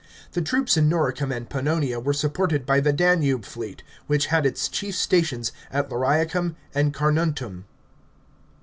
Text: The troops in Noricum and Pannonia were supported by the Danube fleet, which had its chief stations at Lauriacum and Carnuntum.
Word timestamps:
The 0.31 0.41
troops 0.41 0.77
in 0.77 0.89
Noricum 0.89 1.31
and 1.31 1.47
Pannonia 1.47 1.99
were 2.03 2.11
supported 2.11 2.65
by 2.65 2.79
the 2.79 2.91
Danube 2.91 3.45
fleet, 3.45 3.83
which 4.07 4.25
had 4.33 4.47
its 4.47 4.67
chief 4.67 4.95
stations 4.95 5.51
at 5.71 5.89
Lauriacum 5.91 6.55
and 6.73 6.91
Carnuntum. 6.91 7.65